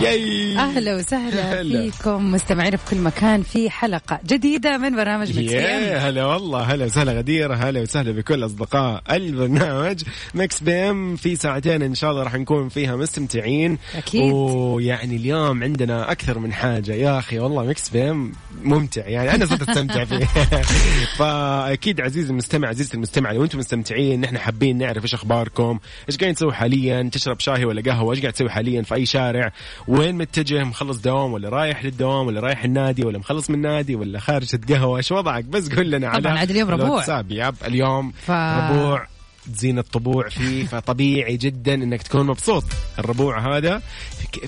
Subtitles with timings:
[0.00, 0.58] yay.
[0.58, 1.90] أهلا وسهلا هلا.
[1.90, 5.58] فيكم مستمعين في كل مكان في حلقة جديدة من برنامج Mix PM
[5.94, 10.02] هلا والله هلا وسهلا غدير هلا وسهلا بكل أصدقاء البرنامج
[10.34, 11.16] Mix PM.
[11.16, 13.78] في ساعتين إن شاء الله راح نكون فيها مستمتعين.
[13.94, 14.32] أكيد.
[14.32, 16.92] ويعني اليوم عندنا أكثر من حاجة.
[16.92, 18.32] يا أخي والله Mix PM
[18.62, 20.24] ممتع يعني أنا صرت أستمتع فيه.
[21.18, 26.34] فأكيد عزيزي المستمع عزيزتي المستمع لو أنتم مستمتعين نحن حابين نعرف إيش أخباركم إيش قاعد
[26.34, 29.52] تسوي حاليا تشرب شاي ولا قهوة إيش قاعد تسوي حاليا في أي شارع
[29.88, 34.18] وين متجه؟ مخلص دوام ولا رايح للدوام ولا رايح النادي ولا مخلص من النادي ولا
[34.20, 37.24] خارج تتقهوى إيش وضعك؟ بس قول لنا طبعاً عاد اليوم ربوع.
[37.30, 39.06] yup اليوم ف- ربوع
[39.54, 42.64] تزين الطبوع فيه فطبيعي جدا إنك تكون مبسوط.
[42.98, 43.82] الربوع هذا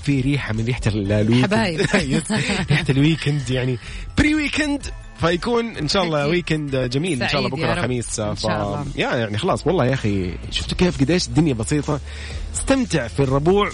[0.01, 1.81] في- ريحة من ريحة ال- ال weekend حبايب.
[2.71, 3.77] ريحة ال weekend يعني
[4.17, 4.81] pre weekend
[5.19, 6.27] فيكون إن شاء الله.
[6.27, 7.23] weekend جميل.
[7.23, 7.81] إن شاء الله بكرة.
[7.81, 8.47] خميس ف...
[8.95, 11.99] يعني خلاص والله يا أخي شفتوا كيف قديش الدنيا بسيطة.
[12.55, 13.69] استمتع في الربوع.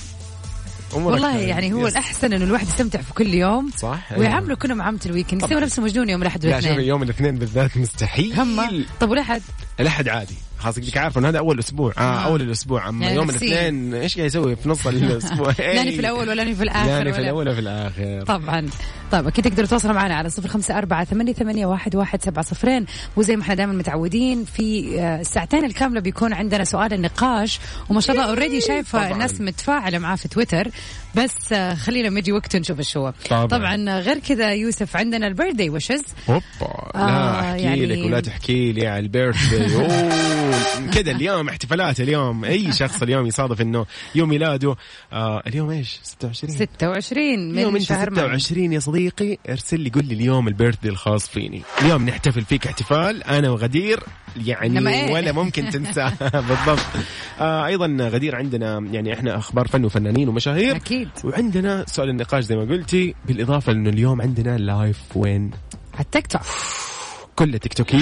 [0.94, 1.94] والله يعني هو yes.
[1.94, 5.62] الأحسن إنه الواحد يستمتع في كل يوم صح ويعامله كأنه معاملة ال weekend يسوي.
[5.62, 6.88] نفسه مجنون يوم لا شوفي والاثنين.
[6.88, 8.40] يوم الاثنين بالذات مستحيل.
[8.40, 8.86] هم.
[9.00, 9.42] طب والأحد؟
[9.80, 10.36] الأحد عادي.
[10.60, 11.94] خلاص انك عارف ان هذا أول أسبوع.
[11.98, 12.26] آه, آه.
[12.26, 12.90] أول الأسبوع.
[12.90, 13.30] أما يعني يوم.
[13.30, 15.54] الاثنين إيش قاعد يسوي؟ في نص الأسبوع.
[15.60, 18.24] لاني في الأول ولا في الآخر يعني في ولا- الأول وفي الآخر.
[18.28, 18.66] طبعا.
[19.12, 22.86] طيب أكيد تقدروا تتواصلوا معنا على صفر خمسة أربعة ثمانية, ثمانية واحد, واحد سبعة صفرين.
[23.16, 27.60] وزي ما إحنا دائما متعودين في آه، الساعتين الكاملة بيكون عندنا سؤال النقاش.
[27.90, 29.12] وما شاء الله already شايفة طبعاً.
[29.14, 30.68] الناس متفاعلة معاه في تويتر.
[31.16, 33.14] بس آه، خلينا لما يجي وقت نشوف إيش هو.
[33.30, 33.46] طبعاً.
[33.46, 36.42] طبعا آه، غير كذا يوسف عندنا ال birthday wishes اوبا
[36.96, 39.54] لا أحكي يعني- لك ولا تحكي لي على ال birth
[40.46, 42.46] أوه، كذا اليوم احتفالات اليوم.
[42.46, 43.86] أي شخص اليوم يصادف إنه
[44.16, 44.76] يوم ميلاده
[45.14, 49.38] آه اليوم إيش؟ 26 26 اليوم من أنت شهر مايو 26 يا صديقي.
[49.50, 51.62] ارسل لي قول لي اليوم ال birthday الخاص فيني.
[51.82, 54.00] اليوم نحتفل فيك احتفال أنا وغدير
[54.46, 56.14] يعني إيه؟ ولا ممكن تنساه
[56.50, 56.86] بالضبط.
[57.40, 60.76] آه أيضا غدير عندنا يعني إحنا أخبار فن وفنانين ومشاهير.
[60.76, 61.10] أكيد.
[61.24, 65.52] وعندنا سؤال النقاش زي ما قلتي بالإضافة انه اليوم عندنا live وين؟
[65.94, 66.42] على التيك توك.
[67.36, 67.96] كل ال Tik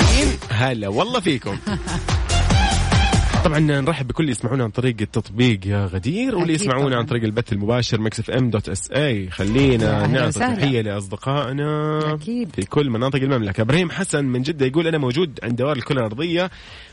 [0.49, 1.57] هلا والله فيكم.
[3.43, 6.97] طبعا نرحب بكل اللي يسمعونا عن طريق التطبيق يا غدير واللي يسمعونا.
[6.97, 10.39] عن طريق البث المباشر Mix FM dot SA خلينا نعطي.
[10.39, 12.49] تحية لأصدقائنا أكيد.
[12.55, 16.51] في كل مناطق المملكة إبراهيم حسن من جدة يقول أنا موجود عند دوار الكرة الأرضية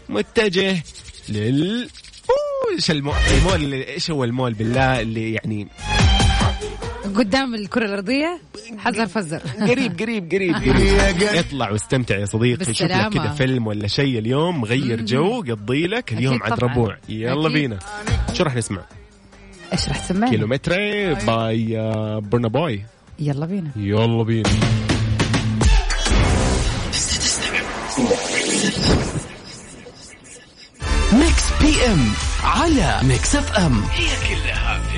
[0.09, 0.83] متجه
[1.28, 1.89] لل
[2.75, 3.15] إيش المول
[3.72, 5.69] إيش هو المول بالله اللي يعني
[7.05, 8.41] قدام الكرة الأرضية
[8.78, 11.22] حذر فزر قريب قريب قريب قريب.
[11.22, 13.09] اطلع واستمتع يا صديقي شوف لك.
[13.12, 16.60] كذا فيلم ولا شيء اليوم غير جو قضي لك اليوم عند.
[16.65, 16.97] ربوع.
[17.09, 17.49] يلا.
[17.49, 17.78] بينا.
[18.33, 18.83] شو راح نسمع؟
[19.72, 22.82] إيش راح تسمعني؟ Kilometre by آه، Burna Boy
[23.19, 23.71] يلا بينا.
[23.77, 24.50] يلا بينا.
[31.12, 32.12] Mix PM
[32.44, 33.82] على Mix FM.
[33.93, 34.97] هي كلها في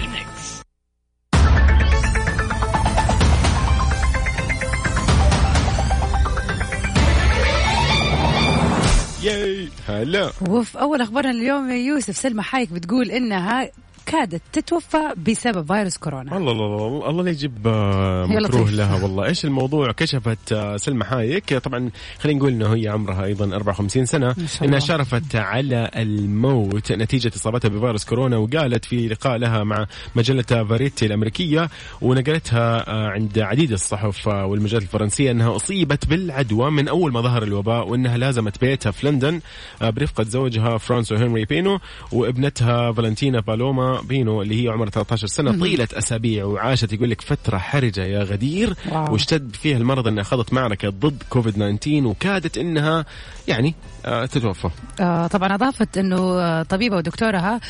[10.03, 10.33] هلا.
[10.49, 13.71] وفي أول أخبارنا اليوم يوسف سلمى حايك بتقول إنها
[14.07, 14.99] كادت تتوفى
[15.29, 16.37] بسبب فيروس كورونا.
[16.37, 18.75] الله الله الله الله لا يجيب آه، مكروه لطيف.
[18.77, 19.25] لها والله.
[19.25, 21.55] إيش الموضوع؟ كشفت آه، سلمى حايك.
[21.55, 24.35] طبعا خلينا نقول إنه هي عمرها أيضا 54 سنة.
[24.63, 24.79] إنها.
[24.79, 31.69] شرفت على الموت نتيجة إصابتها بفيروس كورونا وقالت في لقاء لها مع مجلة Variety الأمريكية
[32.01, 37.89] ونقلتها آه، عند عديد الصحف والمجلات الفرنسية إنها أصيبت بالعدوى من أول ما ظهر الوباء
[37.89, 39.41] وإنها لازمت بيتها في لندن
[39.81, 41.79] برفقة زوجها فرانسوا هنري بينو
[42.13, 47.59] وابنتها فالنتينا بالوما بينو اللي هي عمرها 13 سنة طيلة أسابيع وعاشت يقول لك فترة
[47.59, 49.13] حرجة يا غدير wow.
[49.13, 53.05] واشتد فيها المرض إنها خاضت معركة ضد كوفيد 19 وكادت إنها
[53.49, 53.75] يعني
[54.05, 54.71] آه، تتوفى.
[55.01, 57.61] آه طبعا أضافت إنه آه، طبيبة ودكتورها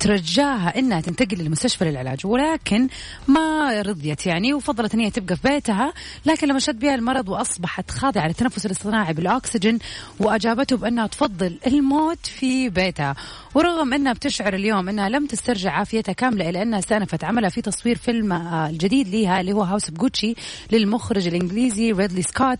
[0.00, 2.88] ترجاها إنها تنتقل للمستشفى للعلاج ولكن
[3.28, 5.92] ما رضيت يعني وفضلت إن هي تبقى في بيتها
[6.26, 9.78] لكن لما شد بها المرض وأصبحت خاضعة للتنفس الاصطناعي بالأكسجين
[10.20, 13.14] وأجابته بأنها تفضل الموت في بيتها.
[13.54, 17.96] ورغم إنها بتشعر اليوم إنها لم تسترجع عافيتها كاملة الا أنها استأنفت عملها في تصوير
[17.96, 20.34] فيلم آه، الجديد لها اللي هو هاوس بوتشي
[20.72, 22.58] للمخرج الإنجليزي ريدلي سكوت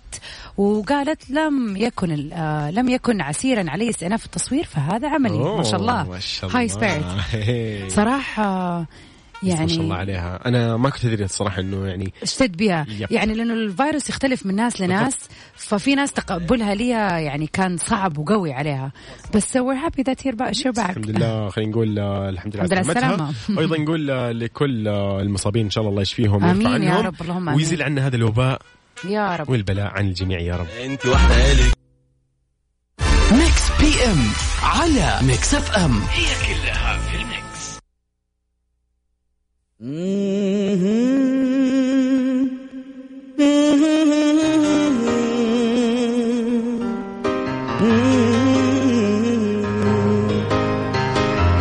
[0.56, 5.38] وقالت لم يكن آه، لم يكن عسيرا علي استئناف التصوير فهذا عملي.
[5.38, 6.18] ما شاء الله.
[6.42, 6.66] هاي الله.
[6.66, 7.92] سبيريت.
[7.98, 8.86] صراحة
[9.42, 10.40] يعني ما شاء الله عليها.
[10.48, 13.12] أنا ما كنت أدري الصراحة إنه يعني اشتد بها yep.
[13.12, 15.16] يعني لأنه الفيروس يختلف من ناس لناس
[15.54, 18.92] ففي ناس تقبلها ليها يعني كان صعب وقوي عليها.
[19.34, 20.90] بس that you're back, you're back.
[20.90, 21.48] الحمد لله.
[21.48, 22.92] خلينا نقول آه، الحمد لله سلامتها.
[22.92, 23.34] السلامة.
[23.56, 27.06] وأيضا نقول آه، لكل آه، المصابين إن شاء الله الله يشفيهم ويرفع يا عنهم.
[27.06, 27.54] رب، اللهم آمين.
[27.54, 28.60] ويزيل عنا هذا الوباء
[29.04, 29.48] يا رب.
[29.50, 30.66] والبلاء عن الجميع يا رب.
[30.84, 31.72] أنت واحدة الي
[33.32, 34.18] Mix PM
[34.62, 37.47] على Mix FM هي كلها في ال Mix.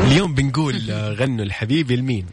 [0.04, 2.26] اليوم بنقول غنوا الحبيب لمين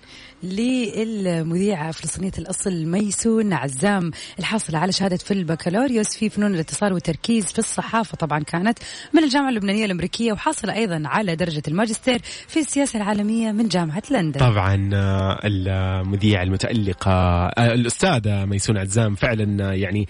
[0.45, 7.59] للمذيعة فلسطينية الأصل ميسون عزام الحاصلة على شهادة في البكالوريوس في فنون الاتصال والتركيز في
[7.59, 8.17] الصحافة.
[8.17, 8.79] طبعا كانت
[9.13, 14.41] من الجامعة اللبنانية الأمريكية وحاصلة أيضا على درجة الماجستير في السياسة العالمية من جامعة لندن.
[14.41, 20.09] طبعا آه، المذيعة المتألقة آه، الأستاذة ميسون عزام فعلا آه، يعني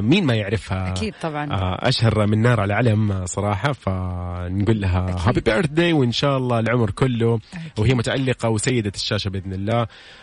[0.00, 0.88] مين ما يعرفها.
[0.92, 1.48] أكيد طبعا.
[1.88, 3.72] أشهر من نار على علم صراحة.
[3.72, 5.16] فنقول لها.
[5.28, 7.34] happy birthday وإن شاء الله العمر كله.
[7.34, 7.72] أكيد.
[7.78, 9.61] وهي متألقة وسيدة الشاشة بإذن الله.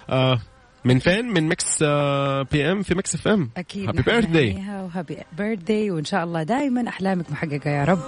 [0.10, 0.40] آه،
[0.86, 3.88] من فين؟ من Mix آه، PM في Mix FM أكيد.
[3.88, 8.00] happy birthday و happy birthday وإن شاء الله دائما أحلامك محققة يا رب.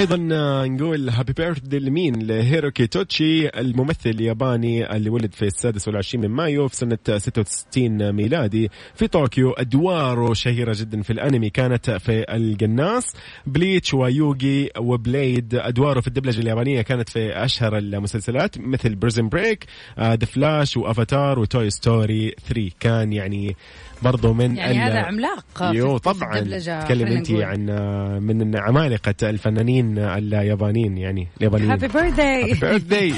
[0.00, 6.24] أيضا آه، نقول happy birthday لمين؟ لهيروكي توتشي الممثل الياباني اللي ولد في السادس والعشرين
[6.24, 8.70] من مايو في سنة 66 ميلادي.
[8.94, 13.14] في طوكيو أدواره شهيرة جدا في الأنمي كانت في القناص.
[13.46, 19.66] Bleach ويوغي وبليد أدواره في الدبلجة اليابانية كانت في أشهر المسلسلات مثل Prison Break
[20.00, 23.56] The Flash و Avatar و Toy Story 3 كان يعني
[24.02, 26.40] برضو من يعني هذا عملاق في- يو طبعا.
[26.84, 27.30] تكلم انت.
[27.30, 31.70] عن آه، من عمالقة الفنانين اليابانيين يعني اليابانيين.
[31.70, 33.14] happy birth day birthday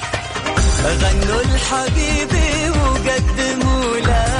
[0.82, 4.31] غنوا الحبيبي وقدموا له.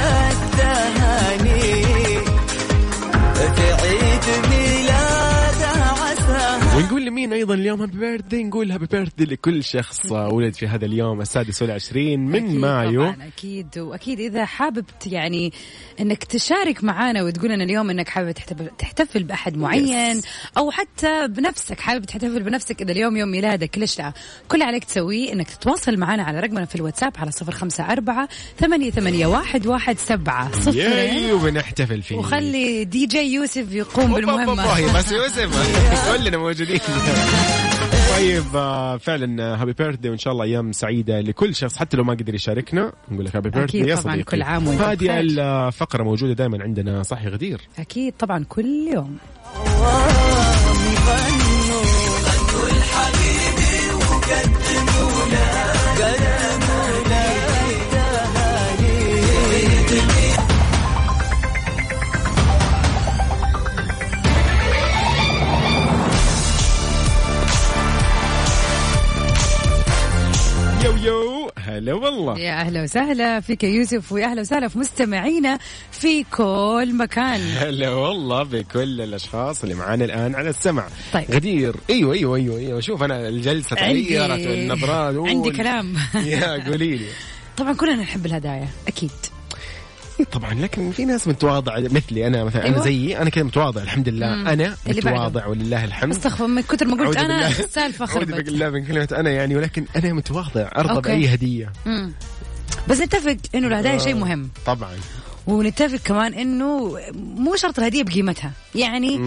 [7.23, 7.81] لمين أيضا اليوم.
[7.81, 12.55] happy birthday نقول happy birthday لكل شخص ولد في هذا اليوم السادس والعشرين من أكيد
[12.55, 13.03] مايو.
[13.03, 13.77] طبعا أكيد.
[13.77, 15.53] وأكيد إذا حابب يعني
[15.99, 18.31] إنك تشارك معنا وتقول لنا اليوم إنك حابب
[18.77, 20.21] تحتفل, بأحد معين
[20.57, 24.13] أو حتى بنفسك حابب تحتفل بنفسك إذا اليوم يوم ميلادك ليش لا؟
[24.47, 28.29] كل عليك تسويه إنك تتواصل معنا على رقمنا في الواتساب على صفر خمسة أربعة
[28.59, 32.15] ثمانية, ثمانية واحد, واحد سبعة ياي صفرين وبنحتفل فيه.
[32.15, 35.53] وخلي دي جي يوسف يقوم أوبا، بس يوسف
[36.17, 36.79] كلنا موجودين.
[38.17, 42.13] طيب آه، فعلا هابي بيرثدي وإن شاء الله أيام سعيدة لكل شخص حتى لو ما
[42.13, 42.93] قدر يشاركنا.
[43.11, 44.23] نقول لك هابي بيرثدي يا طبعاً، صديقي.
[44.23, 45.19] كل عام وأنت هذه.
[45.19, 47.61] الفقرة موجودة دائما عندنا صح يا غدير.
[47.79, 49.17] أكيد طبعا كل يوم.
[71.83, 72.39] هلا والله.
[72.39, 75.59] يا أهلا وسهلا فيك يا يوسف ويا أهلا وسهلا في مستمعينا
[75.91, 77.41] في كل مكان.
[77.57, 80.87] هلا والله بكل الأشخاص اللي معانا الآن على السمع.
[81.13, 81.31] طيب.
[81.31, 81.75] غدير.
[81.89, 82.79] أيوه أيوه أيوه أيوه.
[82.79, 85.95] شوف أنا الجلسة تغيرت والنظرات عندي كلام.
[86.15, 87.05] يا قولي لي.
[87.57, 89.11] طبعا كلنا نحب الهدايا أكيد.
[90.31, 92.67] طبعا لكن في ناس متواضعة مثلي أنا مثلا.
[92.67, 94.47] أنا زيي أنا كذا متواضع الحمد لله مم.
[94.47, 94.75] أنا.
[94.87, 99.07] متواضع ولله الحمد أستغفر من كثر ما قلت أنا السالفة أعوذ خربت بالله من كلمة
[99.11, 101.09] أنا يعني ولكن أنا متواضع أرضى okay.
[101.09, 102.13] بأي هدية مم.
[102.87, 104.91] بس نتفق إنه الهدايا شيء مهم طبعا
[105.47, 108.51] ونتفق كمان إنه مو شرط الهدية بقيمتها.
[108.75, 109.17] يعني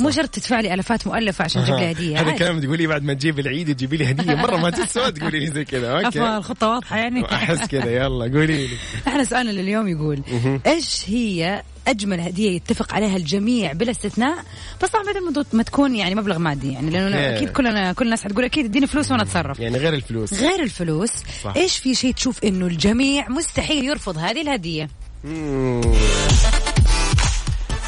[0.00, 2.30] مو شرط تدفع لي الافات مؤلفة عشان تجيب لي هدية هذا.
[2.30, 5.64] الكلام تقولي بعد ما تجيب العيد تجيبي لي هدية مرة ما تسوى تقولي لي زي
[5.64, 6.04] كذا.
[6.04, 6.36] okay.
[6.36, 7.24] الخطة واضحة يعني.
[7.34, 7.90] أحس كذا.
[7.90, 8.68] يلا قولي لي.
[9.08, 10.20] إحنا سؤالنا لليوم يقول
[10.66, 14.44] إيش هي أجمل هدية يتفق عليها الجميع بلا استثناء؟
[14.82, 17.36] بس طبعا بدل ما تكون يعني مبلغ مادي يعني لأنه Yeah.
[17.36, 19.60] أكيد كلنا كل الناس حتقول أكيد إديني فلوس وأنا أتصرف.
[19.60, 20.32] يعني غير الفلوس.
[20.32, 21.10] غير الفلوس.
[21.44, 21.56] صح.
[21.56, 24.88] إيش في شيء تشوف إنه الجميع مستحيل يرفض هذه الهدية؟
[25.24, 25.82] مم.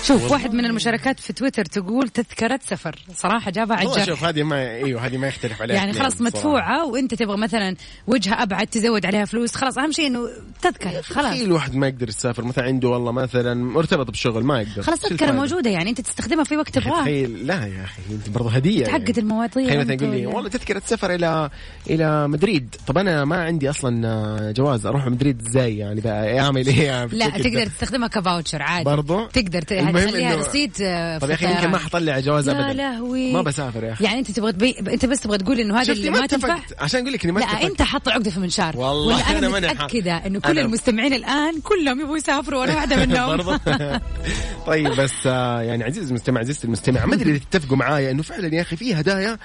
[0.02, 2.98] شوف واحد من المشاركات في تويتر تقول تذكرة سفر.
[3.14, 6.20] صراحة جابها على والله الجرح شوف هذه ما إيوه هذه ما يختلف عليها يعني خلاص.
[6.20, 7.76] مدفوعة وإنت تبغى مثلا
[8.06, 10.28] وجهة أبعد تزود عليها فلوس خلاص أهم شيء إنه
[10.62, 11.34] تذكرة خلاص.
[11.34, 14.82] في الواحد ما يقدر يسافر مثلا عنده والله مثلا مرتبط بشغل ما يقدر.
[14.82, 18.50] خلاص تذكرة؟ موجودة يعني إنت تستخدمها في وقت تبغاه تخيل لا يا أخي أنت برضه
[18.50, 21.50] هدية تعقد المواضيع تخيل مثلا يقول لي والله تذكرة سفر إلى
[21.90, 22.74] إلى مدريد.
[22.86, 26.02] طب أنا ما عندي أصلا جواز أروح مدريد إزاي يعني؟
[26.40, 28.84] اعمل إيه لا تقدر؟ تستخدمها كفاوتشر عادي.
[28.84, 31.68] برضو؟ تقدر ت- المهم يعني إنه- رصيد طب في يا أخي يمكن.
[31.70, 32.72] ما حطلع جواز يا ابدا.
[32.72, 34.04] لهوي ما بسافر يا أخي.
[34.04, 34.74] يعني أنت تبغى تبي...
[34.78, 37.46] أنت بس تبغى تقول إنه هذا اللي ما تنفع؟ عشان أقول لك إني ما لا
[37.46, 37.64] اتفقت.
[37.64, 39.72] أنت حاط عقدة في المنشار والله ولا أنا.
[39.72, 43.58] متأكدة إنه كل أنا- المستمعين الآن كلهم يبغوا يسافروا وأنا واحدة منهم.
[44.66, 48.54] طيب بس آه، يعني عزيزي المستمع عزيزتي المستمع ما أدري إذا تتفقوا معايا إنه فعلا
[48.54, 49.38] يا أخي في هدايا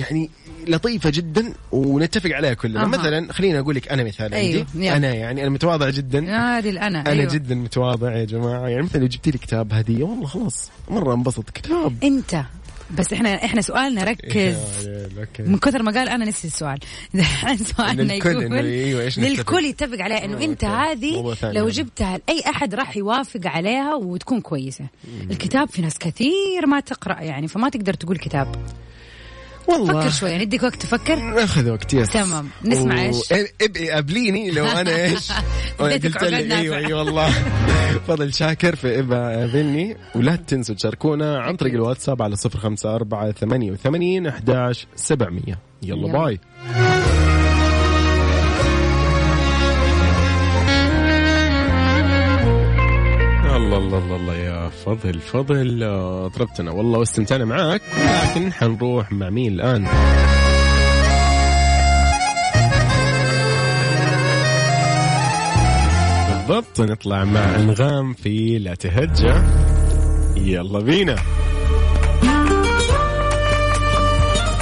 [0.00, 0.30] يعني
[0.66, 2.86] لطيفة جدا ونتفق عليها كلنا أها.
[2.86, 4.96] مثلا خليني أقول لك أنا مثال أيوه، عندي يلا.
[4.96, 6.18] أنا يعني أنا متواضع جدا
[6.58, 7.34] هذه الأنا أنا أيوه.
[7.34, 11.50] جدا متواضع يا جماعة يعني مثلا لو جبت لي كتاب هدية والله خلاص مرة انبسط
[11.50, 12.44] كتاب أنت
[12.98, 14.56] بس إحنا إحنا سؤالنا ركز.
[15.38, 16.78] من كثر ما قال أنا نسي السؤال
[17.14, 20.64] دحين سؤالنا للكل نتفق؟ للكل يتفق عليها إنه آه، أنت.
[20.64, 21.68] هذه لو.
[21.68, 24.84] جبتها لأي أحد راح يوافق عليها وتكون كويسة
[25.30, 28.56] الكتاب في ناس كثير ما تقرأ يعني فما تقدر تقول كتاب
[29.72, 30.00] والله.
[30.00, 32.10] فكر شوي نديك وقت تفكر؟ ناخذ وقت yes.
[32.10, 32.48] تمام.
[32.64, 35.32] نسمع إيش؟ ابقي قابليني لو أنا إيش؟
[35.78, 36.76] قلت لي أيوه.
[36.76, 37.30] اي والله.
[38.08, 43.32] فضل شاكر في ابقى قابلني ولا تنسوا تشاركونا عن طريق الواتساب على صفر خمسة أربعة
[43.32, 45.58] ثمانية وثمانين أحداش سبعمية.
[45.82, 46.12] يلا يلا.
[46.18, 46.40] bye.
[53.56, 54.39] الله الله الله الله.
[54.70, 57.82] فضل فضل آه، طربتنا والله واستمتعنا معاك.
[58.22, 59.86] لكن حنروح مع مين الآن؟
[66.28, 66.80] بالضبط.
[66.80, 69.34] نطلع مع أنغام في لا تهجى.
[70.36, 71.16] يلا بينا.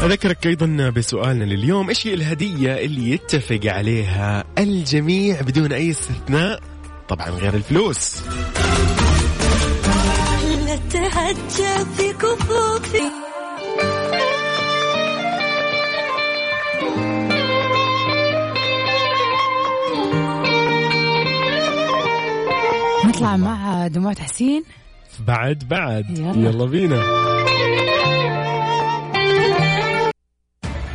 [0.02, 1.88] أذكرك أيضا بسؤالنا لليوم.
[1.88, 6.60] إيش هي الهدية اللي يتفق عليها الجميع بدون أي استثناء؟
[7.08, 8.22] طبعا غير الفلوس.
[11.28, 13.02] تهجى في كفوفي.
[23.04, 24.62] نطلع مع دموع تحسين
[25.26, 26.18] بعد بعد.
[26.18, 26.48] يلا.
[26.48, 27.18] يلا بينا.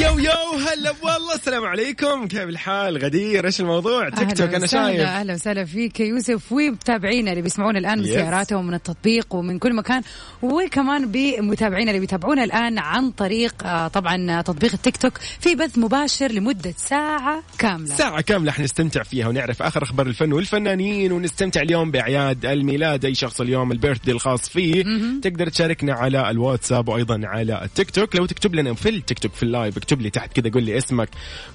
[0.00, 0.32] yo yo
[0.68, 2.28] هلا والله السلام عليكم.
[2.28, 5.00] كيف الحال؟ غدير إيش الموضوع؟ تيك توك أنا شايف.
[5.00, 6.52] أهلا وسهلا فيك يا يوسف.
[6.52, 8.04] ومتابعينا اللي بيسمعونا الآن من.
[8.04, 10.02] سياراتهم ومن التطبيق ومن كل مكان؟
[10.42, 16.32] وكمان بمتابعينا اللي بيتابعونا الآن عن طريق آه، طبعا تطبيق التيك توك في بث مباشر
[16.32, 17.94] لمدة ساعة كاملة.
[17.94, 23.04] ساعة كاملة حنستمتع فيها ونعرف آخر أخبار الفن والفنانين ونستمتع اليوم بأعياد الميلاد.
[23.04, 24.84] أي شخص اليوم ال birthday الخاص فيه.
[25.22, 28.16] تقدر تشاركنا على الواتساب وأيضا على التيك توك.
[28.16, 30.78] لو تكتب لنا في التيك توك في ال live اكتب لي تحت كذا قول لي
[30.78, 31.08] اسمك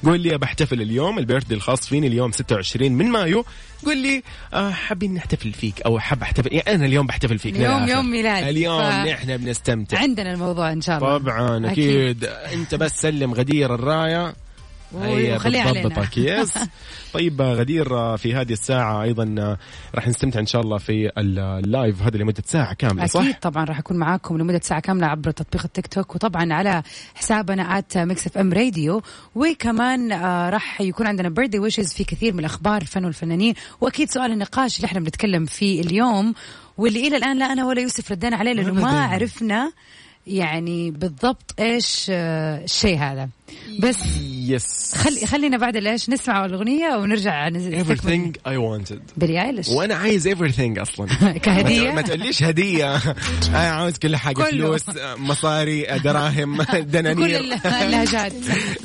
[0.06, 3.46] قول لي بحتفل اليوم ال birthday الخاص فيني اليوم 26 من مايو.
[3.86, 4.24] قول لي
[4.54, 7.88] آه حابين نحتفل فيك أو حاب أحتفل يعني أنا اليوم بحتفل فيك اليوم.
[7.88, 8.48] يوم ميلاد.
[8.48, 10.00] اليوم ف- نحن بنستمتع.
[10.00, 11.18] عندنا الموضوع إن شاء الله.
[11.18, 12.24] طبعا أكيد.
[12.54, 14.36] أنت بس سلم غدير الراية.
[15.01, 15.38] هي.
[15.84, 16.54] بتضبطك yes
[17.13, 19.58] طيب غدير في هذه الساعة أيضا
[19.96, 23.36] راح نستمتع إن شاء الله في ال- ال live هذا لمدة ساعة كاملة صح؟ أكيد
[23.39, 26.84] طبعا راح أكون معاكم لمدة ساعة كاملة عبر تطبيق التيك توك وطبعا على
[27.15, 29.01] حسابنا at Mix FM Radio
[29.36, 34.32] وكمان آه راح يكون عندنا birthday wishes في كثير من الأخبار الفن والفنانين وأكيد سؤال
[34.32, 36.34] النقاش اللي إحنا بنتكلم فيه اليوم
[36.77, 39.01] واللي إلى الآن لا أنا ولا يوسف ردينا عليه لأنه ما.
[39.06, 39.72] عرفنا
[40.27, 43.29] يعني بالضبط إيش آه، الشيء هذا.
[43.79, 44.00] بس
[44.48, 49.00] yes خلي خلينا بعد الإيش نسمع الأغنية ونرجع everything I wanted.
[49.18, 49.68] Billie Eilish.
[49.70, 51.08] وأنا عايز everything أصلا.
[51.44, 52.96] كهدية؟ ما تقوليش هدية.
[53.50, 54.50] أنا عاوز كل حاجة كله.
[54.50, 56.62] فلوس آه، مصاري آه، دراهم
[56.94, 57.39] دنانير.
[57.65, 58.34] اللهجات.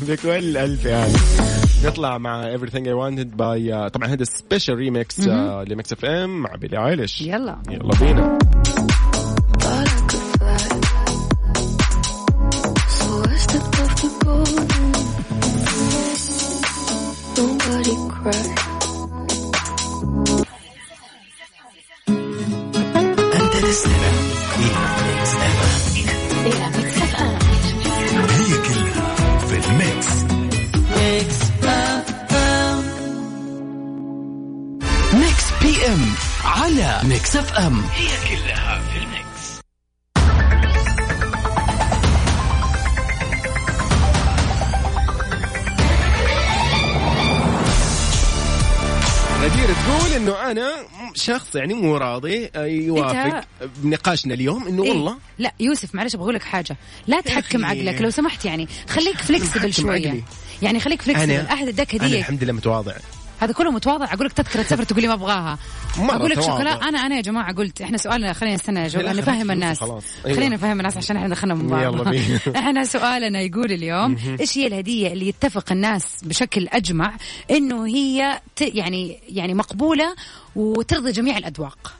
[0.02, 1.12] بكل ألف يعني
[1.84, 5.20] نطلع مع everything I wanted bye طبعا هذا special remix
[5.68, 7.20] ل Mix FM مع Billie Eilish.
[7.20, 7.62] يلا.
[7.70, 8.38] يلا بينا.
[50.50, 50.72] أنا
[51.14, 53.44] شخص يعني مو راضي آه، يوافق
[53.76, 56.76] بنقاشنا اليوم إنه إيه؟ والله لا يوسف معلش بقول لك حاجة
[57.06, 57.64] لا تحكم.
[57.64, 60.22] عقلك لو سمحت يعني خليك flexible محكم شوية عقلي.
[60.62, 62.92] يعني خليك flexible أحد اداك هديه الحمد لله متواضع
[63.40, 64.12] هذا كله متواضع.
[64.12, 65.58] أقول لك تذكرة سفر تقول لي ما أبغاها.
[65.98, 66.50] أقول لك تواضع.
[66.50, 66.88] شوكولا.
[66.88, 69.82] أنا أنا يا جماعة قلت إحنا سؤالنا خلينا نستنى نفهم الناس.
[69.82, 70.02] أيوة.
[70.22, 72.14] خلينا نفهم الناس عشان إحنا دخلنا من بعض.
[72.56, 77.16] إحنا سؤالنا يقول اليوم إيش هي الهدية اللي يتفق الناس بشكل أجمع
[77.50, 80.14] إنه هي ت يعني يعني مقبولة
[80.56, 81.92] وترضي جميع الأذواق؟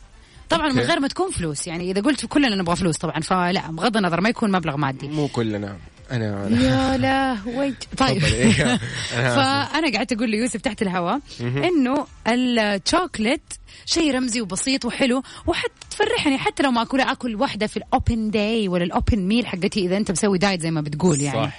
[0.51, 0.81] طبعا من.
[0.81, 1.67] غير ما تكون فلوس.
[1.67, 5.09] يعني إذا قلت كلنا نبغى فلوس طبعا فلا بغض النظر ما يكون مبلغ مادي.
[5.09, 5.77] مو كلنا.
[6.11, 6.97] أنا يا
[7.45, 8.25] لهوي طيب.
[8.25, 8.65] إيه.
[8.65, 8.79] أنا.
[9.71, 13.53] فأنا قعدت أقول ليوسف تحت الهواء إنه الشوكليت
[13.87, 18.31] شيء رمزي وبسيط وحلو وحتى تفرحني حتى لو ما اكلها أكل واحدة في ال open
[18.31, 21.53] day ولا ال open meal حقتي إذا أنت مسوي diet زي ما بتقول يعني صح.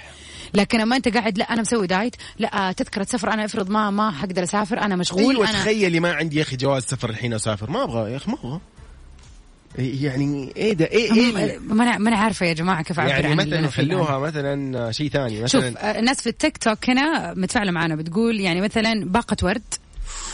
[0.54, 4.10] لكن أما أنت قاعد لا أنا مسوي دايت لا تذكرة سفر أنا أفرض ما ما
[4.10, 7.70] حقدر أسافر أنا مشغول أيوه أنا تخيلي ما عندي يا أخي جواز سفر الحين أسافر
[7.70, 8.60] ما أبغى يا أخي ما أبغى
[9.78, 13.26] يعني إيه ده إيه إيه ما أنا ما أنا عارفة يا جماعة كيف أعبر يعني
[13.26, 13.68] عن مثلا.
[13.68, 18.40] خلوها مثلا شيء ثاني شوف مثلا آه، الناس في التيك توك هنا متفاعلة معنا بتقول
[18.40, 19.62] يعني مثلا باقة ورد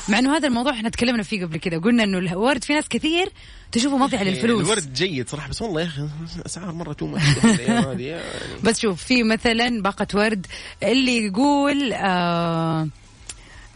[0.09, 3.29] مع إنه هذا الموضوع إحنا تكلمنا فيه قبل كده قلنا إنه الورد في ناس كثير
[3.73, 6.03] تشوفه مضيع للفلوس الورد جيد صراحة بس والله يا أخي
[6.47, 7.17] أسعار مرة too
[7.59, 8.17] يعني.
[8.65, 10.47] بس شوف في مثلا باقة ورد
[10.83, 12.89] اللي يقول آه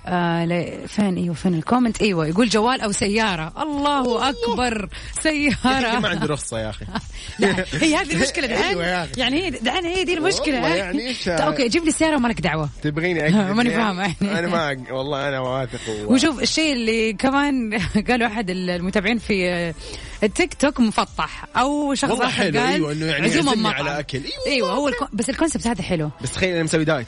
[0.06, 3.52] آه فين؟ أيوه فين ال comment؟ أيوه يقول جوال أو سيارة.
[3.62, 4.88] الله أكبر
[5.26, 6.84] يا أخي ما سياره عندي رخصة يا أخي.
[7.38, 8.46] لا هي هذه المشكلة.
[8.46, 9.20] دعان أيوة يا أخي.
[9.20, 10.68] يعني هي دعان هي دي المشكلة.
[10.68, 12.68] يعني إيش- طيب، okay جيب لي السياره وما لك دعوة.
[12.82, 14.38] تبغيني اكذب ماني؟ فاهمة يعني.
[14.38, 15.80] أنا ما والله أنا واثق
[16.10, 17.78] وشوف الشيء اللي كمان
[18.08, 19.74] قالوا أحد المتابعين في
[20.22, 21.44] التيك توك مفطح.
[21.56, 23.70] أو شخص والله حلو، قال أيوة، إنه يعني عزومة.
[23.70, 24.18] على أكل.
[24.18, 24.46] أيوة.
[24.46, 25.06] أيوه هو الكو...
[25.12, 26.10] بس ال concept هذا حلو.
[26.22, 27.06] بس تخيل أنا مسوي diet.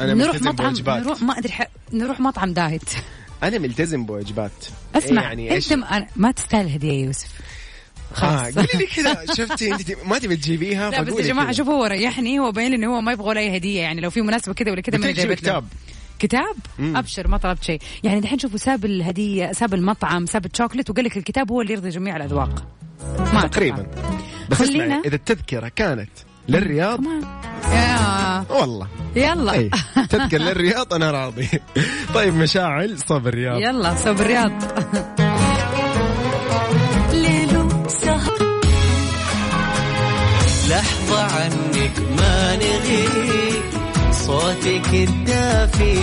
[0.00, 1.62] أنا نروح مطعم نروح ما أدري ح...
[1.92, 2.82] نروح مطعم diet
[3.42, 4.52] أنا ملتزم بوجبات
[4.94, 5.84] اسمع إيه يعني أنت م...
[5.84, 7.28] أنا- ما تستاهل هدية يا يوسف
[8.12, 11.52] آه خلاص قولي لي كذا شفتي أنت ما تبي تجيبيها لا بس يا جماعة.
[11.52, 14.22] شوف هو ريحني هو باين إنه هو ما يبغى ولا أي هدية يعني لو في
[14.22, 15.34] مناسبة كذا ولا كذا ما جايبت له.
[15.34, 15.64] كتاب.
[16.18, 16.96] كتاب مم.
[16.96, 21.16] أبشر ما طلبت شيء يعني دحين شوفوا ساب الهدية ساب المطعم ساب الشوكليت وقال لك
[21.16, 22.66] الكتاب هو اللي يرضي جميع الأذواق
[23.34, 23.46] ما.
[23.46, 23.86] تقريبا
[24.50, 26.10] بس خلينا- إذا التذكرة كانت
[26.48, 27.00] للرياض؟
[27.72, 28.44] يا.
[28.50, 28.86] والله.
[29.16, 29.52] يلا.
[29.52, 29.70] اي
[30.10, 31.48] تذكر للرياض أنا راضي.
[32.14, 33.60] طيب مشاعل صوب الرياض.
[33.60, 34.52] يلا صوب الرياض.
[40.68, 43.62] لحظة عنك ما نغيب
[44.12, 45.96] صوتك الدافي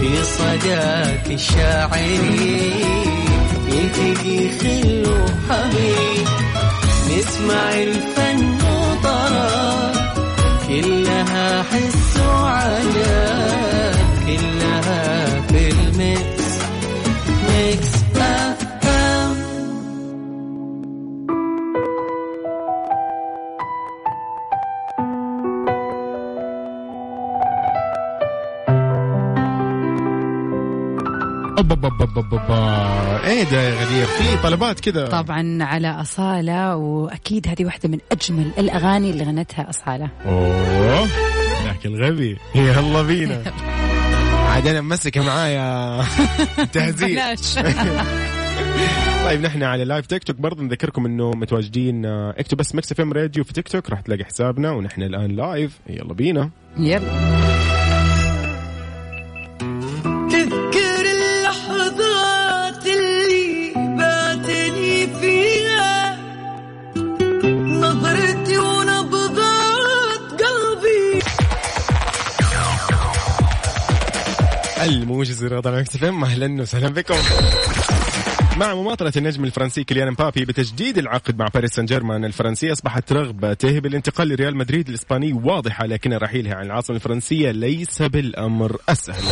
[0.00, 2.84] في صداك الشاعري
[3.68, 6.47] يلتقي خل وحبيب.
[7.18, 9.92] نسمع الفن وطرب
[10.68, 13.94] كلها حس وعجب
[14.26, 16.37] كلها في الميكس
[33.38, 33.50] أوبا.
[33.50, 34.06] إيه ده يا غدير.
[34.06, 40.10] في طلبات كذا طبعا على أصالة وأكيد هذه واحدة من أجمل الأغاني اللي غنتها أصالة.
[40.26, 41.08] أوه.
[41.64, 43.42] ذاك الغبي يلا بينا.
[44.48, 46.02] عاد أنا ممسكه معايا.
[46.72, 47.54] تهزيء بلاش.
[49.24, 53.12] طيب نحن على live تيك توك برضه نذكركم إنه متواجدين آه، اكتب بس Mix FM
[53.12, 56.50] Radio في تيك توك راح تلاقي حسابنا ونحن الآن live يلا بينا.
[56.78, 57.77] يلا.
[74.88, 77.14] الموجز رياضة Mix FM أهلا وسهلا بكم.
[78.56, 83.78] مع مماطلة النجم الفرنسي كيليان مبابي بتجديد العقد مع باريس سان جيرمان الفرنسي أصبحت رغبته
[83.78, 89.24] بالانتقال لريال مدريد الإسباني واضحة لكن رحيله عن العاصمة الفرنسية ليس بالأمر السهل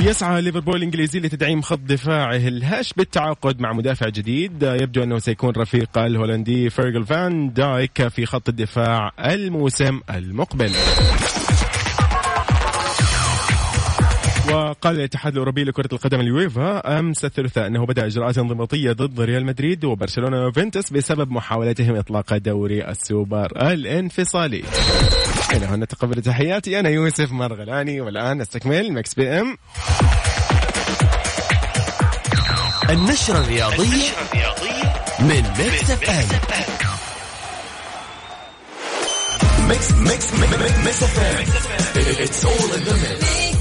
[0.00, 4.62] يسعى ليفربول الإنجليزي لتدعيم خط دفاعه الهش بالتعاقد مع مدافع جديد.
[4.62, 10.70] يبدو أنه سيكون رفيق الهولندي فيرجل فان دايك في خط الدفاع الموسم المقبل.
[14.48, 19.84] وقال الاتحاد الأوروبي لكرة القدم اليويفا أمس الثلاثاء أنه بدأ إجراءات انضباطية ضد ريال مدريد
[19.84, 24.64] وبرشلونة ويوفنتوس بسبب محاولتهم إطلاق دوري السوبر الانفصالي.
[25.54, 29.56] إلى هنا تقبل تحياتي أنا يوسف مرغلاني والآن نستكمل Mix FM
[32.90, 34.10] النشرة الرياضية
[35.20, 36.24] من Mix FM
[39.68, 40.34] Mix Mix
[40.84, 43.57] Mix FM It's all in the mix.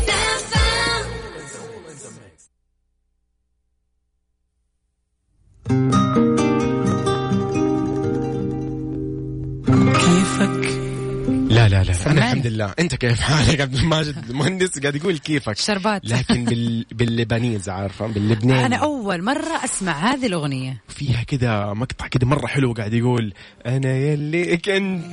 [12.47, 12.73] الحمد لله.
[12.79, 15.57] انت كيف حالك عبد الماجد؟ المهندس قاعد يقول كيفك.
[15.57, 16.01] شربات.
[16.05, 16.85] لكن بال...
[16.91, 18.65] بال Lebanese عارفة؟ باللبناني.
[18.65, 20.81] أنا أول مرة أسمع هذه الأغنية.
[20.87, 23.33] فيها كذا مقطع كذا مرة حلو قاعد يقول
[23.65, 25.03] أنا يلي كنت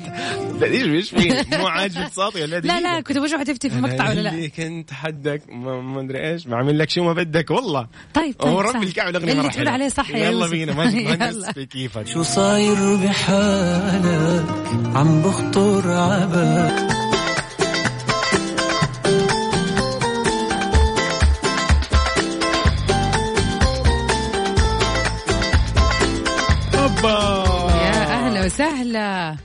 [0.60, 3.86] لا إيش إيش في مو عاجبك صوتي ولا لا لا كنت بشوف تفتي في أنا
[3.86, 6.46] مقطع ولا لا؟ يلي كنت حدك ما ما أدري إيش.
[6.46, 7.86] بعمل لك شو ما بدك والله.
[8.14, 8.76] طيب طيب هو صح.
[8.76, 9.70] ربي الكعب الاغنيه مرة حلوة.
[9.72, 10.46] عليه صح يلا.
[10.46, 10.72] بينا.
[10.74, 12.06] مهندس في كيفك.
[12.06, 14.44] شو صاير بحالك؟
[14.94, 17.03] عم بخطر عبالك
[28.54, 29.36] وسهلا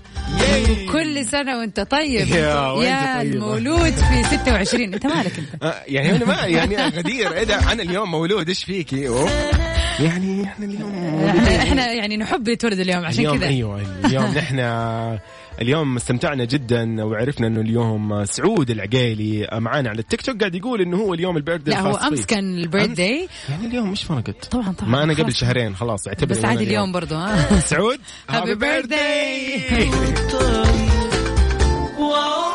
[0.91, 2.27] كل سنة وانت طيب.
[2.35, 3.21] يا يا.
[3.21, 7.33] المولود في 26 انت مالك انت؟ آه، يعني أنا ما يعني غدير.
[7.33, 8.47] إيه ده؟ أنا اليوم مولود.
[8.47, 9.01] إيش فيكي.
[9.99, 11.23] يعني إحنا اليوم
[11.63, 13.47] إحنا يعني نحب يتولد اليوم عشان كذا.
[13.47, 14.59] أيوه اليوم نحن
[15.61, 20.97] اليوم استمتعنا جدا وعرفنا إنه اليوم سعود العقيلي معانا على التيك توك قاعد يقول إنه
[20.97, 22.25] هو اليوم البيرثدي لا هو أمس.
[22.25, 23.27] كان البيرث داي.
[23.49, 25.33] يعني اليوم مش فرقت طبعا طبعا ما أنا قبل.
[25.33, 26.91] شهرين خلاص اعتبر بس عادي اليوم.
[26.91, 29.89] برضو ها سعود happy birthday
[31.99, 32.48] وعمري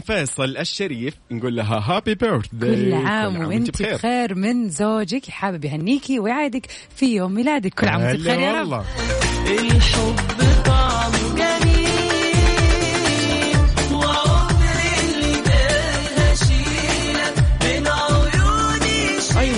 [0.00, 4.34] لام فيصل الشريف نقول لها happy birthday كل عام وانت بخير.
[4.34, 7.74] من زوجك حابب يهنيكي ويعادك في يوم ميلادك.
[7.74, 8.84] كل عام وانت بخير يا رب.
[9.46, 10.49] الحب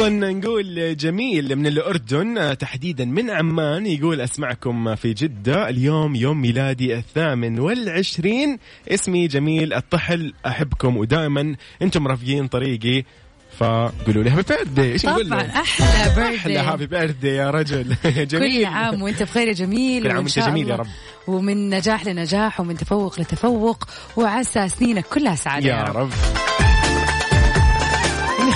[0.05, 5.69] أيضا نقول جميل من الأردن تحديدا من عمان يقول أسمعكم في جدة.
[5.69, 8.59] اليوم يوم ميلادي الثامن والعشرين.
[8.89, 11.57] اسمي جميل الطحل أحبكم ودائما.
[11.83, 13.05] أنتم رافقين طريقي
[13.59, 17.97] فقولوا لي هابي بيرثدي إيش نقول طبعا له؟ أحلى بيرث أحلى هابي بيرثدي يا رجل.
[18.33, 18.61] جميل.
[18.61, 20.87] كل عام وأنت بخير يا جميل كل عام شاء جميل يا رب.
[21.27, 23.85] ومن نجاح لنجاح ومن تفوق لتفوق
[24.17, 26.11] وعسى سنينك كلها سعادة يا رب.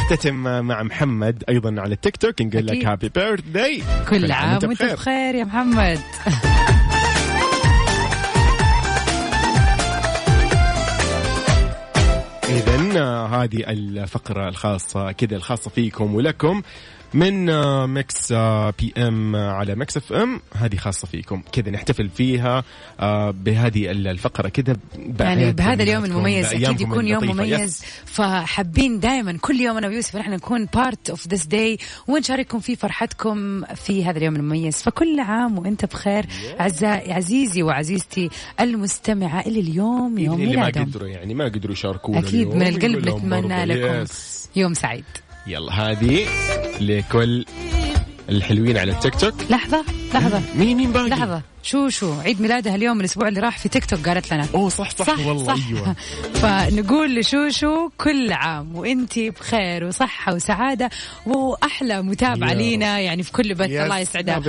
[0.06, 2.86] نختتم مع محمد أيضا على التيك توك نقول لك.
[2.86, 6.00] happy birthday كل عام وأنت بخير يا محمد.
[12.48, 16.62] اذا هذه الفقرة الخاصة كذا الخاصة فيكم ولكم.
[17.16, 17.46] من
[17.86, 21.42] Mix آه، FM على Mix FM هذه خاصة فيكم.
[21.52, 22.64] كذا نحتفل فيها
[23.00, 24.48] آه، بهذه الفقرة.
[24.48, 24.76] كذا
[25.20, 26.46] يعني بهذا اليوم المميز.
[26.46, 27.24] أكيد يكون يوم.
[27.24, 27.82] مميز.
[28.04, 31.78] فحابين دائما كل يوم أنا ويوسف نحن نكون part of this day
[32.08, 34.82] ونشارككم في فرحتكم في هذا اليوم المميز.
[34.82, 36.26] فكل عام وأنت بخير
[36.60, 42.48] أعزائي عزيزي وعزيزتي المستمعة اللي اليوم يوم اللي ما قدروا يعني ما قدروا يشاركونا أكيد
[42.54, 44.04] من القلب نتمنى لكم.
[44.56, 45.04] يوم سعيد.
[45.46, 46.26] يلا هذه
[46.80, 47.44] لكل
[48.28, 49.34] الحلوين على التيك توك.
[49.50, 50.42] لحظة لحظة.
[50.54, 51.42] مين مين باقي؟ لحظة.
[51.62, 54.46] شو شو عيد ميلادها اليوم الأسبوع اللي راح في تيك توك قالت لنا.
[54.54, 55.66] أوه صح صح, صح والله صح.
[55.68, 55.96] أيوه.
[56.42, 60.90] فنقول لشوشو كل عام وإنتي بخير وصحة وسعادة
[61.26, 63.00] وأحلى متابعة لينا.
[63.00, 63.70] يعني في كل بث.
[63.70, 64.40] الله يسعدها.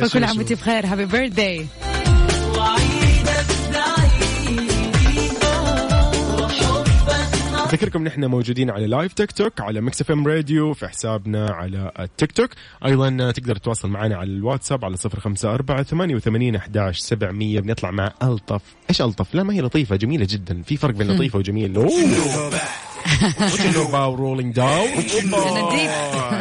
[0.00, 0.86] فكل عام وإنتي بخير.
[0.86, 1.66] happy birthday
[7.66, 12.32] اذكركم نحن موجودين على live تيك توك على Mix FM Radio في حسابنا على التيك
[12.32, 12.50] توك
[12.84, 18.62] أيضا تقدر تتواصل معنا على الواتساب على 054 88 11 700 بنطلع مع ألطف.
[18.90, 20.62] إيش ألطف؟ لا ما هي لطيفة جميلة جدا.
[20.62, 21.76] في فرق بين لطيفة وجميل.
[21.76, 21.90] أوه.
[24.16, 24.88] Rolling Down.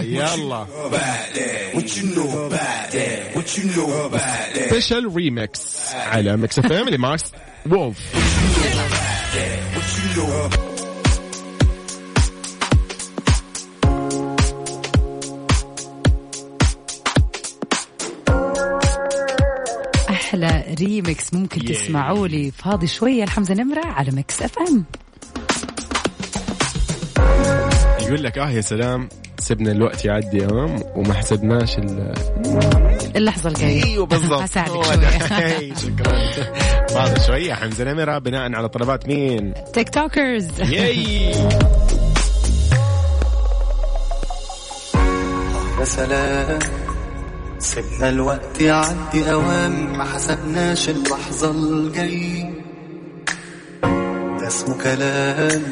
[0.01, 0.65] يلا
[4.69, 7.31] special remix على Mix FM ل Max
[7.69, 7.99] Wolf
[20.79, 21.69] remix ممكن Yeah.
[21.69, 24.83] تسمعوا لي فاضي شوية لحمزة نمرة على Mix FM
[28.01, 29.09] يقول لك آه يا سلام
[29.39, 32.13] سبنا الوقت يعدي امام وما حسبناش ال
[33.15, 33.83] اللحظة الجاية.
[33.83, 34.41] أيوه بالضبط.
[34.41, 34.71] هساعدك.
[35.33, 36.13] هي، شكرا.
[36.95, 41.31] بعد شوية حمزة نمرة بناء على طلبات مين؟ تيك توكرز ياي
[45.79, 46.59] يا سلام.
[47.65, 52.53] سيبنا الوقت يعدي اوام ما حسبناش اللحظة الجاي.
[54.39, 55.63] ده اسمه كلام.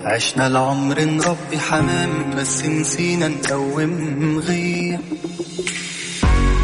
[0.00, 4.98] عشنا العمر نربي حمام بس نسينا نقوم غير.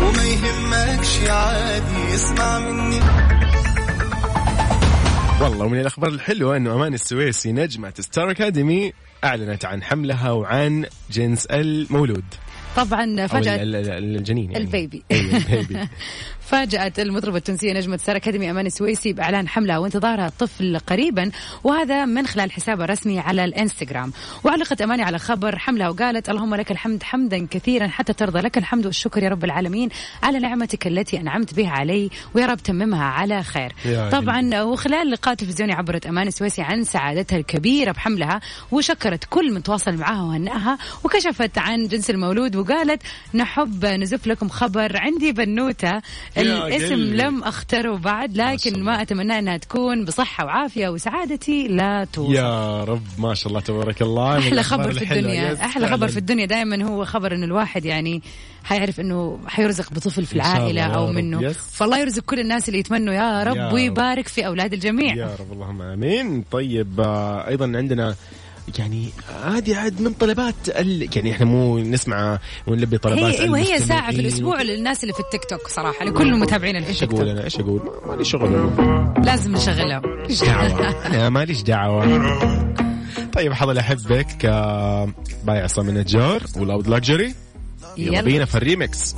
[0.02, 3.00] وما يهمكش عادي اسمع مني.
[5.40, 8.92] والله ومن الأخبار الحلوة إنه أمان السويسي نجمة Star Academy
[9.24, 12.24] أعلنت عن حملها وعن جنس المولود.
[12.76, 15.02] طبعا فجأة ال- ال- الجنين يعني ال baby.
[15.12, 15.88] أيوة، ال baby
[16.46, 21.30] فاجأت المطربة التونسية نجمة Star Academy أمان السويسي بإعلان حملها وانتظارها الطفل قريبا
[21.64, 24.12] وهذا من خلال حسابها الرسمي على الإنستغرام.
[24.44, 28.86] وعلقت أماني على خبر حملها وقالت اللهم لك الحمد حمدا كثيرا حتى ترضى لك الحمد
[28.86, 29.88] والشكر يا رب العالمين
[30.22, 33.72] على نعمتك التي أنعمت بها علي ويا رب تممها على خير.
[34.10, 39.96] طبعا وخلال لقاء تلفزيوني عبرت أمان السويسي عن سعادتها الكبيرة بحملها وشكرت كل من تواصل
[39.96, 43.02] معها وهنأها وكشفت عن جنس المولود وقالت
[43.34, 46.02] نحب نزف لكم خبر عندي بنوتة
[46.36, 46.94] الاسم.
[46.94, 48.82] لم اختاره بعد لكن.
[48.82, 54.02] ما أتمنى أنها تكون بصحة وعافية وسعادتي لا توصف يا رب ما شاء الله تبارك
[54.02, 55.02] الله أحلى خبر في.
[55.14, 56.08] الدنيا أحلى خبر.
[56.08, 58.22] في الدنيا دائما هو خبر انه الواحد يعني
[58.64, 61.12] حيعرف إنه حيرزق بطفل في العائلة أو.
[61.12, 61.56] منه يس.
[61.56, 63.72] فالله يرزق كل الناس اللي يتمنوا يا رب يا رب.
[63.74, 68.14] ويبارك في أولاد الجميع يا رب اللهم آمين طيب آه، أيضا عندنا
[68.78, 69.08] يعني
[69.44, 71.08] هذه عاد من طلبات ال...
[71.16, 73.78] يعني إحنا مو نسمع ونلبي طلبات هي إيوه هي.
[73.80, 77.28] ساعة في الأسبوع للناس اللي في التيك توك صراحة لكل متابعين إيش التيك أقول توك؟
[77.36, 78.70] أنا؟ إيش أقول؟ ما- مالي شغل.
[79.26, 82.62] لازم نشغلها إيش دعوة؟ أنا ماليش دعوة.
[83.32, 87.34] طيب حظل أحبك كبايع عصام النجار ولاود لاكجري
[87.98, 88.20] يلا يلا.
[88.22, 89.14] بينا في الريمكس